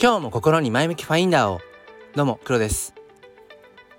[0.00, 1.60] 今日も心に前向きファインダーを。
[2.16, 2.94] どうも黒です、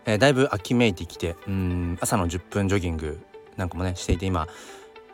[0.06, 3.20] えー、だいぶ秋めいてきてうん朝の10分ジョギング
[3.56, 4.48] なんかもねしていて今、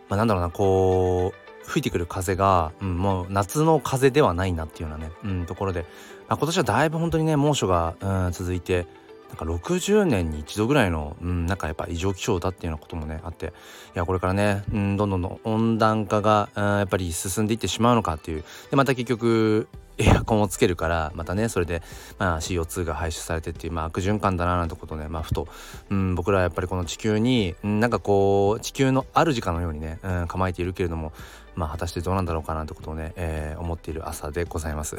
[0.09, 5.81] まあ、なんだろうなこう吹いてくる風が、うん、もう夏の風ではないなっていうようなね、うん、ところで、
[6.27, 8.88] まあ、今年はだいぶ本当にね猛暑が、うん、続いて
[9.29, 13.50] なんか60年に一度ぐらいの、うん、なんかやっぱ異常気象だっていうようなこともねあってい
[13.93, 18.43] やこれからね、うん、どんどん温暖化が、うん、やっぱり進んでいってしまうのかっていう。
[18.70, 21.81] でまた結局エアコンをつけるからまたねそれで、
[22.18, 25.48] まあ、CO2 が排出されてっていう、まあ、悪循環だななんてことね、まあ、ふと、
[25.90, 31.13] うん、僕らはやっぱりこの地球に、なんかこう地球の主かのようにね、うん、構えているけれども
[31.55, 34.96] まあ果たしてどうなんだろうかなってことをね、えー、思っている朝でございます。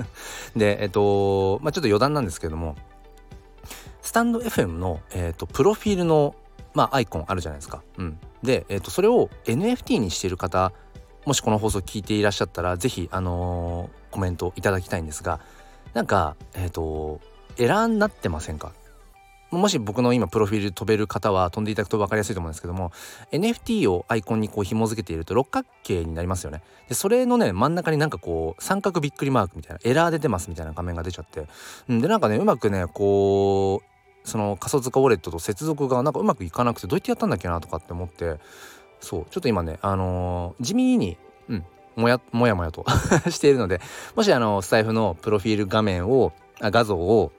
[0.56, 2.76] でえっとまあちょっと余談なんですけども
[4.02, 6.34] スタンド FM の、えーと、プロフィールの、
[6.74, 7.82] まあ、アイコンあるじゃないですか。
[7.98, 10.72] うん、で、えーと、それを NFT にしている方
[11.26, 15.40] もしこの放送聞いていらっしゃったら是非、あのー、コメントいただきたいんですが
[15.94, 17.20] なんかえっ、ー、と
[17.56, 18.72] エラーになってませんか？
[19.50, 22.92] もし僕の今プロフィール飛べる方は飛んでいただくと分かりやすいと思うんですけども
[23.32, 26.62] NFT をアイコンにこう紐付けていると六角形になりますよね。
[26.88, 31.48] でそれのね真ん中になんかこう三角びっくりマークみたいなエラー出てますみたいな画面が出ちゃって、
[31.88, 38.38] でなんかねうまくねこうその仮想通貨ウォレットと接続がなんかうまくいかなくてどうやってやったんだっけなとかって思って。
[39.00, 41.16] そうちょっと今ねあのー、地味に
[41.48, 41.64] うん
[41.96, 42.84] もやもやもやと
[43.30, 43.80] しているので
[44.14, 47.32] もしあのスタイフのプロフィール画面をあ画像を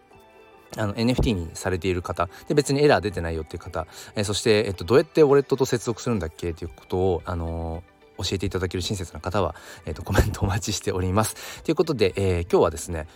[0.77, 6.51] あの NFT にされている方で別にエラー出てないよっていう方、えー、そして、えっと、どうやってウォレットと接続するんだっけ？
[6.51, 11.63] っていうことを、あのー、教えていただける親切な方は、えっと、コメントお待ちしております。
[11.63, 13.07] ということで、えー、今日はですね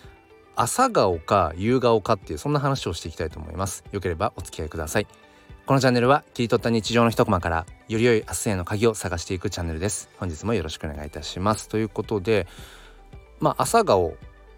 [0.56, 3.83] 朝顔か夕顔かっていうそんな話をしていきたいと思います。
[3.91, 5.08] よければお付き合いください。
[5.66, 10.10] このチャンネルは切り取った日常の一コマからより良い明日への鍵を探していくチャンネルです。
[10.20, 11.70] 本日もよろしくお願いいたします。
[11.70, 12.46] ということで
[13.40, 14.10] まあ朝顔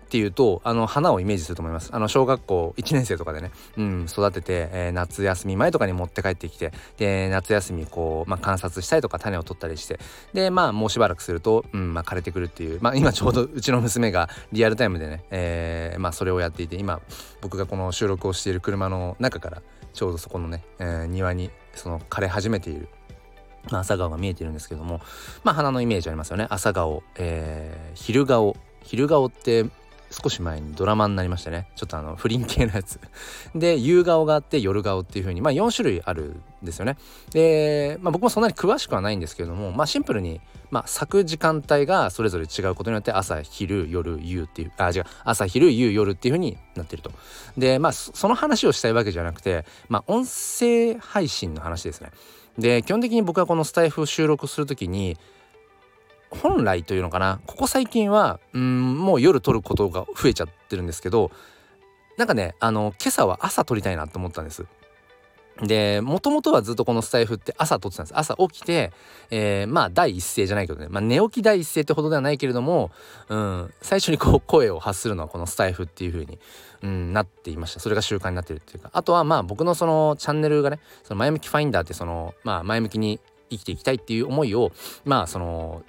[0.07, 9.99] っていうとあの花をイメージすると思いますあの小学校1年生とかでね、うん、育てて、えー、夏休み前とかに持って帰ってきてで夏休みこう、まあ、観察したりとか種を取ったりして
[10.33, 17.01] でまあもうしばらくすると、うんまあ、枯れてくるっていうまあ今ちょうどうちの娘がリアルタイムでね、えー、まあそれをやっていて今
[17.41, 19.61] 僕がこの収録をしている車の中から
[19.97, 22.87] ちょうどそこのね、えー、庭にその枯れ始めている
[23.71, 25.01] まあ、朝顔が見えているんですけども
[25.43, 26.47] まあ花のイメージありますよね。
[26.49, 28.55] 朝顔、えー、昼顔。
[28.83, 29.65] 昼顔って
[30.09, 31.67] 少し前にドラマになりましたね。
[31.75, 32.99] ちょっとあの不倫系のやつ。
[33.55, 36.97] で夕顔があって夜顔っていう風にまあ4種類あるんですよね。
[37.31, 40.39] で、まあ、僕もそんなに詳しくはないんですけれどもまあシンプルに
[40.71, 47.11] まあ咲く時間帯がそれぞれ違うことによって朝昼夜夕っていうあ違う朝昼夕夜っていう風になってると。
[47.57, 52.11] でまあその話をしたいわけじゃなくてまあ音声配信の話ですね。
[52.57, 55.17] で基本的に僕はこのスタイフを収録する時に
[56.37, 57.39] 本来というのかな？
[57.45, 61.31] ここ最近はうんもう夜撮ることが増えちゃってるんですけど
[62.17, 64.65] なんかねあの今朝は朝撮りたいなと思ったんです。
[65.59, 68.13] でもともとはずっとこのスタイフって朝撮ってたんです。
[68.15, 68.91] 朝起きて、
[69.31, 72.91] えー、まあ第一声じゃないけどね、まあ、寝起き第一声ってほどではないけれども、
[73.27, 76.37] うん、最初にこう声を発するのはこのスタイフっていう風に、
[76.83, 77.79] うん、なっていました。
[77.79, 78.91] それが習慣になってるっていうか。
[78.93, 83.19] あとはまあ僕のそのチャンネルがねその前向きファインダーってそのまあ前向きに
[83.49, 84.71] 生きていきたいっていう思いを
[85.05, 85.81] まあその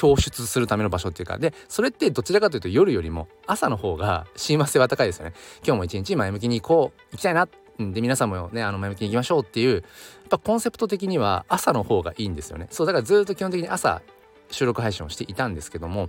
[0.00, 5.34] 表出するための場所っていうかでそれってどちらかというと夜よりも朝の方が親和性は高いですよね。
[5.64, 9.82] 今日も一日前向きに行こう行きたいなで皆さんもねあの前向きに行きましょうっていうやっ
[10.30, 12.68] ぱコンセプト的には朝の方がいいんですよね。
[12.70, 14.02] そうだからずっと基本的に朝
[14.50, 16.08] 収録配信をしていたんですけども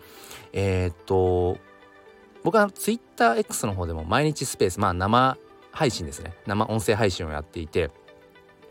[0.54, 1.58] えー、っと
[2.44, 5.38] 僕は TwitterX の方でも毎日スペースまあ生
[5.72, 6.34] 配信ですね。
[6.46, 7.90] 生音声配信をやっていて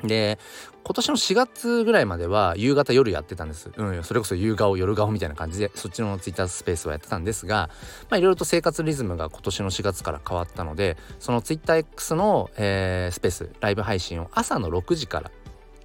[0.07, 0.39] で
[0.85, 3.71] 今年の4月ぐらいまでは夕方夜やってたんです。
[3.77, 7.71] うん、それこそ夕顔夜顔みたいな感じでそっちのツイッタースペースはやってたんですが、
[8.11, 15.31] まあいろいろと生活リズムが今年の4月から変わったので、そのツイッター X の、えー、スペースライブ配信を朝の6時から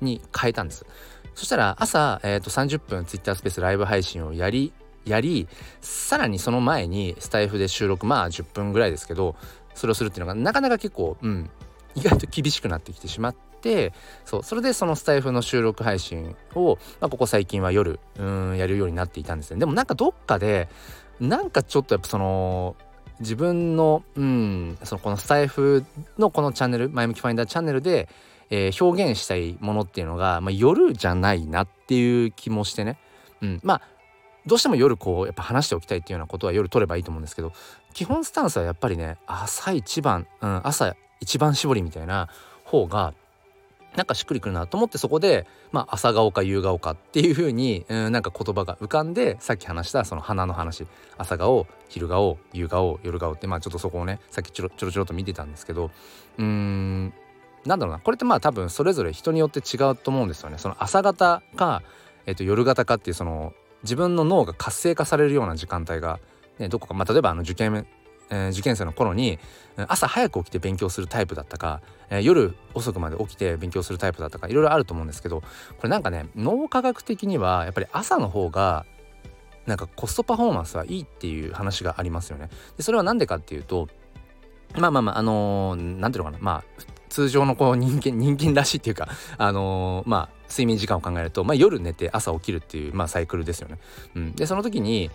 [0.01, 0.85] に変えたんです。
[1.33, 4.73] そしたら朝、えー、と30分ツイッタースペースライブ配信をやり
[5.05, 5.47] やり
[5.81, 9.35] さらにその前にスタイフで収録まあ10分ぐらいですけど
[9.73, 11.49] それをするっていうのがなかなか結構うん
[11.95, 13.93] 意外と厳しくなってきてしまって
[14.25, 19.59] そうそれでそのスタイフの収録配信を、まあ、ここ最近は夜うんやるようになっていたんですね。
[19.59, 20.69] でもなんかどっかで
[21.19, 22.75] なんかちょっとやっぱその
[23.19, 25.83] 自分のうんそのこのスタイフ
[26.17, 28.07] のこのチャンネル前向きファインダーチャンネルで、
[28.49, 32.97] えー、表現したいものっていうのが、まあ、夜じゃないなっていう気もしてね、
[33.41, 33.81] うん、まあ
[34.45, 37.51] どうしても夜こうやっぱ話しておきたいっていうようなことは夜撮ればいいと思うんですけど
[37.93, 42.29] 基本スタンスはやっぱりね朝一番、うん、朝一番絞りみたいな
[42.63, 43.13] 方が
[43.99, 50.87] なんかしっくりくるなと思ってそこで、まあ、朝顔か夕顔かっていう風に、うん、なんか言葉が浮かんでさっき話したその花の話
[51.17, 55.91] 朝顔昼顔夕顔夜顔ってまあちょっとそこをねさっきちょろちょろちょろと見てたんですけど
[56.37, 57.13] うーん
[57.65, 60.59] なんだろうなこれってまあ多分それぞれ人によって違うと思うんですよね。
[60.59, 61.83] その朝方か、
[62.25, 63.51] えー、と夜型かっていうその
[63.83, 66.21] 自分の脳が活性化されるような時間帯が、
[66.57, 67.85] ね、どこか、まあ、例えばあの受験
[68.29, 69.39] えー、受験生の頃に
[69.87, 75.47] 朝早く起きて勉強するタイプだったか、えー、夜遅くまで起きて勉強するタイプだったかいろいろあると思うんですけどこ
[75.83, 78.85] れなんかね脳科学的にはやっぱり朝の方が
[79.65, 82.49] なんかコストパフォーマンスはいいっていう話がありますよね。
[82.77, 83.87] でそれは何でかっていうと
[84.75, 93.77] まあまあまああのー、ていうのかなまあ通常のこう人間人間らしいっていうかあのー、まあ睡眠時間を考えると、まあ、夜寝て朝起きるっていう、まあ、サイクルですよね。
[94.15, 95.11] うん、でその時にやっ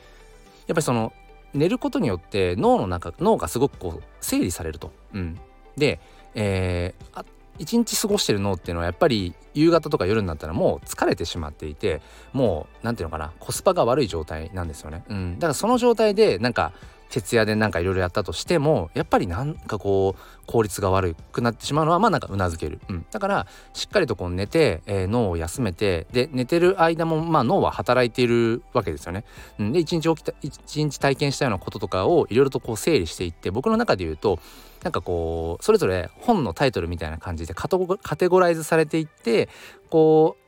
[0.68, 1.12] ぱりその
[1.54, 4.92] 寝ることによって脳の中脳がすごくこう整理されると。
[5.12, 5.38] うん、
[5.76, 6.00] で、
[6.34, 7.24] えー、
[7.58, 12.02] 一日過ごしてる脳っていうのはやっぱり夕方とか夜になったらもう疲れてしまっていて
[12.32, 15.04] もう何て言うのかなコスパが悪い状態なんですよね。
[15.08, 16.72] うん、だからその状態でなんか
[17.10, 29.24] 徹夜でなんかいろいろやったとしてもやっぱりなんかこう効率が悪くなってしまうのはまあなんかうなずける、うん、だからしっかりとこう寝て、えー、脳を休めてで寝てる間もまあ脳は働いているわけですよね、
[29.58, 34.38] うん、で一日起きた一日体験したようなこととかをいろいろとこう整理していって僕の中で言うと
[34.82, 39.48] なんかこうそれぞれ本のタイトルみたいな感じでカテゴライズされていって
[39.88, 40.43] こう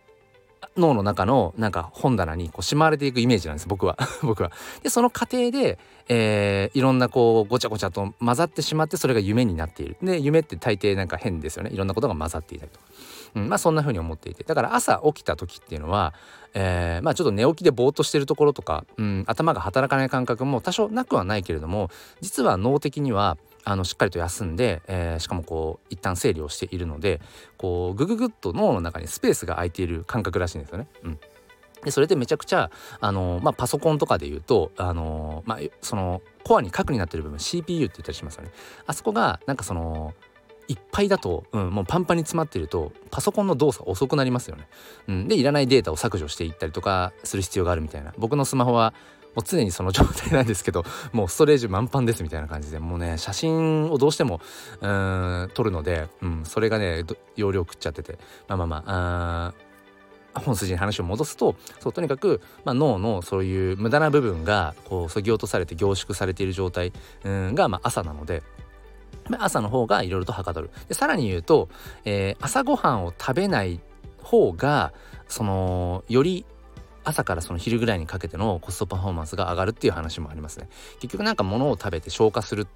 [0.76, 4.50] 脳の中のなんか本棚にこうしまわれていくイメージなんです僕は 僕は。
[4.82, 9.96] でその過程で、えー、いろんなこうごちゃごちゃと混ざってしまってそれが夢になっている。
[10.02, 12.86] で夢って大抵なんか変ですよねいろんなことが混ざっていたりとか。
[13.36, 16.14] うん、まあそんな風に思っていてだから朝起きた時っていうのは、
[16.54, 23.36] えー、まあちょっと寝起きでぼーっとしてるところとか、うん、頭が働かない感覚も多少なくはないけれども実は脳的には
[23.68, 27.20] あのしっかりと休んで、えー、しかもこう一旦整理をしているので
[27.58, 30.86] こうグググッと脳の中にスペースが空いている感覚らしいんですよね。
[31.04, 31.18] うん
[31.84, 32.70] でそれでめちゃくちゃ
[33.00, 38.50] あの、まあ、パソコンとかで言うとあの、まあ、そのコアに核になってる部分 CPU って言ったりしますよね。
[38.86, 40.12] あそこがなんかその
[40.68, 44.66] いっぱいだと、うん、もうパンパンに詰まっているとパソコンの動作遅くなりますよね。
[45.06, 48.94] うん、でいらないデータを削除していったりとかする必要があるみたいな僕のスマホは
[49.36, 54.40] もう常にその状態なんですけどもうストレージ満帆ですみたいな感じでもうね写真をどうしても
[54.80, 57.04] うん撮るので、うん、それがね
[57.36, 58.18] 容量食っちゃってて
[58.48, 59.54] まあまあまあ
[60.34, 66.92] あ本筋に話を戻すとそうとにかく、まあ、脳のそういう無駄な部分がこうそぎ落とされて凝縮されている状態
[67.24, 68.42] うんが、まあ、朝なので。
[69.40, 71.68] 朝の方がいろいろとはかどるでさらに言うと、
[72.04, 73.80] えー、朝ごはんを食べない
[74.22, 74.92] 方が
[75.26, 76.46] そのより
[77.06, 80.68] 朝からその昼ぐらいにかけてのコストパフォーマンスが上がるっていう話もありますね。
[81.00, 82.66] 結局なんか物を食べて消化する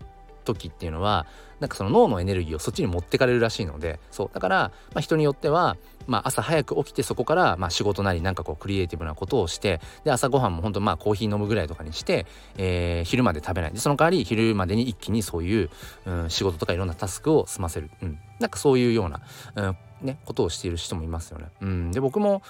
[0.44, 1.26] 時っていうのは
[1.58, 4.56] なんかその脳のエネルギーをそっちに持ってかれるらしいのでそうだから、
[4.94, 12.26] まあ、人によっては、まあ、朝早く起きてそこから、まあ、仕事なりなんかこうクリエイティブなことをしてで朝ごはんも本当まあコーヒー飲むぐらいとかにして、
[12.56, 15.70] えー、昼まで食べないでその代わり昼までに一気にそういう、
[16.06, 19.20] うん、仕事とかいろんなタスクを済ませる、うん、なんかそういうような、
[19.56, 21.48] うんね、ことをしている人もいますよね。
[21.60, 22.42] うん、で僕も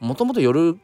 [0.00, 0.78] もともと夜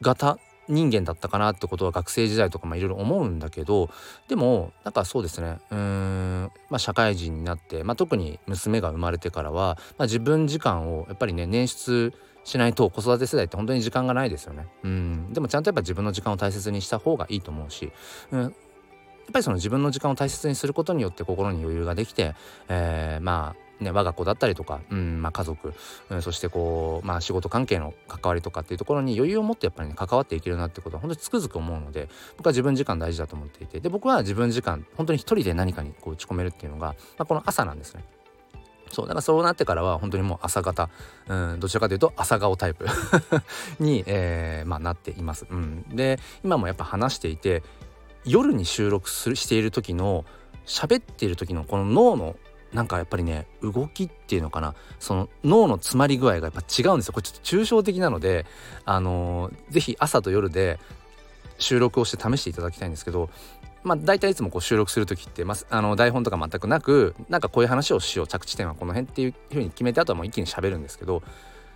[0.00, 0.38] 型
[0.68, 3.88] 人間だったかなってことは学生時代とかもいろいろ思うんだけど
[4.28, 5.58] でもなんかそうですね。
[5.70, 12.12] うーん、まあ、社会人になって、まあ、特に娘が生まれてからは、まあ、自分時間をやっぱりね捻出
[12.44, 14.66] しないと子育て世代って本当に時間がないですよね。
[14.84, 15.32] うん。
[15.32, 17.92] でもちゃんとやっぱ自分の時間を大切にした方がいいと思うし、
[18.30, 18.52] うん、やっ
[19.32, 22.34] ぱりその自分の時間を大切にすることによって心に余裕ができて、
[22.68, 25.74] えー、まあね、我が子だったりとか、うんまあ、家族、
[26.10, 38.04] うん、そしてこう、まあ、仕事関係の関わりとかっていうところに余裕を持ってやっぱりね関わっていけるなってことは本当につくづく思うので僕は自分時間大事だと思っていてで僕は自分時間本当に一人で何かにこう打ち込めるっていうのが、まあ、この朝なんですね。
[38.92, 40.88] そうだからそうなってからは本当にもう朝方、
[41.26, 42.86] うん、どちらかというと朝顔タイプ
[43.80, 45.46] に、えーまあ、なっています。
[45.50, 47.62] うん、で今もやっぱ話していて
[48.24, 50.24] 夜に収録するしている時の
[50.66, 52.36] 喋っている時のこの脳の
[52.72, 57.12] なんかやっぱりね動きっていうのかなその脳の詰まり具合がやっぱ違うんですよ。
[57.12, 58.46] これちょっと抽象的なので
[58.84, 60.78] あのー、ぜひ朝と夜で
[61.58, 63.30] 収録をして試していただきたいんですけど
[63.82, 71.22] まあ大体いつもこう収録する時って、まあ、あの台本とか全くなくなんかこういう話をしよう着地点はこの辺っていうふうに決めてあとはもう一気に喋るんですけど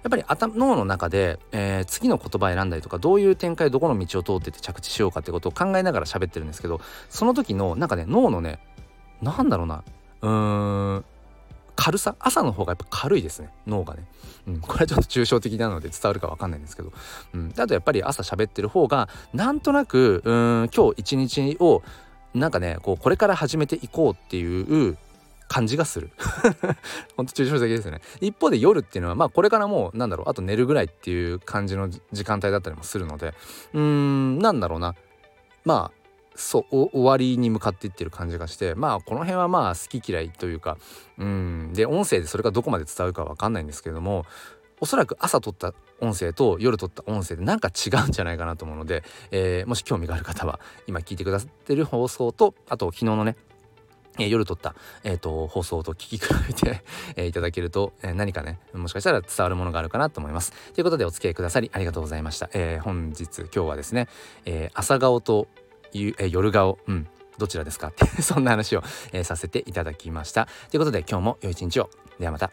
[0.02, 6.80] やっぱり頭脳の中で、えー、次の言葉選んだりとかどういう展開どこの道を通ってて着地しようかってことを考えながら喋ってるんですけど
[7.10, 8.58] その時のなんかね脳のね
[9.20, 9.84] なんだろうな
[10.22, 11.04] うーん
[11.76, 12.14] 軽さ？
[12.18, 13.48] 朝の方がやっぱ軽いですね。
[13.66, 14.04] 脳がね、
[14.46, 16.92] うん、これはちょっと抽象的なので伝わるか分かんないんですけど、
[17.32, 21.82] うん、あとやっぱり朝喋ってる方がなんとなくうん今日一日を
[22.34, 24.98] なんかねこうこれから始めていこうっていう
[25.48, 26.10] 感じがする。
[27.16, 28.02] ほんと抽象的ですよね。
[28.20, 33.32] 一方で夜っていうのはまあこれからもうなんだろうあと寝るぐらいっていう感じの時間帯だったりもするので。
[33.72, 34.94] うーんなんだろうな。
[35.64, 35.99] まあ
[36.40, 40.78] そう終わりに向かっていってる感じがしてまあこの辺はまあ好き嫌いというか
[41.18, 44.24] うんで音声でそれがどこまで伝わるかわかんないんですけれども
[44.80, 53.36] おそらく朝撮った音声と夜撮った音声でなんか違うんじゃないかなと思うので、えー、もし興味がある方は今聞いてくださってる放送とあと昨日のね
[54.18, 56.82] えー、夜撮った、えーと、放送と聞き比べて
[57.16, 60.52] えー、いただけると、えー、何かねもしかしたら伝わるものがあるかなと思います。
[60.74, 62.50] ということでお付き合いくださりありがとうございました。
[62.52, 64.08] えー、本日今日はですね、
[64.44, 65.46] え、朝顔と
[65.92, 67.06] ゆ、え、夜顔、うん、
[67.38, 67.88] どちらですか？
[67.88, 68.82] ってそんな話を、
[69.12, 70.46] えー、させていただきました。
[70.70, 71.90] ということで今日も良い一日を。
[72.18, 72.50] ではまた。